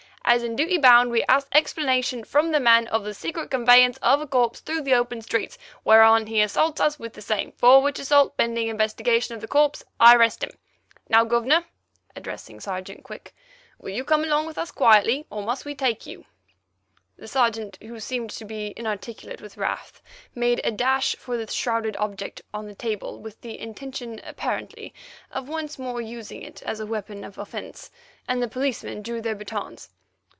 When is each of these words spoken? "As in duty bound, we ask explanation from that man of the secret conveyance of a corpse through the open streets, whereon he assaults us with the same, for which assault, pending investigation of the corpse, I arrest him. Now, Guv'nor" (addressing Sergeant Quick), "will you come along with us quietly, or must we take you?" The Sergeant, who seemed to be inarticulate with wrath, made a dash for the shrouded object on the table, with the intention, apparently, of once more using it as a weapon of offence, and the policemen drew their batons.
"As 0.23 0.43
in 0.43 0.55
duty 0.55 0.77
bound, 0.77 1.09
we 1.11 1.23
ask 1.23 1.47
explanation 1.53 2.23
from 2.23 2.51
that 2.51 2.61
man 2.61 2.87
of 2.87 3.03
the 3.03 3.13
secret 3.13 3.51
conveyance 3.51 3.97
of 3.97 4.21
a 4.21 4.27
corpse 4.27 4.61
through 4.61 4.81
the 4.83 4.93
open 4.93 5.21
streets, 5.21 5.57
whereon 5.83 6.27
he 6.27 6.39
assaults 6.39 6.79
us 6.79 6.97
with 6.97 7.11
the 7.13 7.21
same, 7.21 7.51
for 7.53 7.81
which 7.81 7.99
assault, 7.99 8.37
pending 8.37 8.69
investigation 8.69 9.35
of 9.35 9.41
the 9.41 9.47
corpse, 9.47 9.83
I 9.99 10.15
arrest 10.15 10.41
him. 10.41 10.51
Now, 11.09 11.25
Guv'nor" 11.25 11.65
(addressing 12.15 12.61
Sergeant 12.61 13.03
Quick), 13.03 13.35
"will 13.77 13.89
you 13.89 14.05
come 14.05 14.23
along 14.23 14.45
with 14.47 14.57
us 14.57 14.71
quietly, 14.71 15.25
or 15.29 15.43
must 15.43 15.65
we 15.65 15.75
take 15.75 16.05
you?" 16.05 16.23
The 17.17 17.27
Sergeant, 17.27 17.77
who 17.81 17.99
seemed 17.99 18.29
to 18.29 18.45
be 18.45 18.73
inarticulate 18.77 19.41
with 19.41 19.57
wrath, 19.57 20.01
made 20.33 20.61
a 20.63 20.71
dash 20.71 21.13
for 21.17 21.35
the 21.35 21.51
shrouded 21.51 21.97
object 21.97 22.41
on 22.53 22.67
the 22.67 22.75
table, 22.75 23.19
with 23.19 23.41
the 23.41 23.59
intention, 23.59 24.21
apparently, 24.23 24.93
of 25.29 25.49
once 25.49 25.77
more 25.77 25.99
using 25.99 26.41
it 26.41 26.63
as 26.63 26.79
a 26.79 26.85
weapon 26.87 27.25
of 27.25 27.37
offence, 27.37 27.91
and 28.29 28.41
the 28.41 28.47
policemen 28.47 29.01
drew 29.01 29.19
their 29.19 29.35
batons. 29.35 29.89